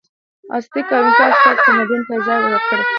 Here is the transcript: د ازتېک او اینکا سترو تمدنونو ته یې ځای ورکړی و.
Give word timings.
د 0.47 0.47
ازتېک 0.55 0.87
او 0.95 1.01
اینکا 1.05 1.25
سترو 1.41 1.61
تمدنونو 1.65 1.99
ته 2.07 2.11
یې 2.15 2.19
ځای 2.27 2.37
ورکړی 2.41 2.77
و. 2.85 2.87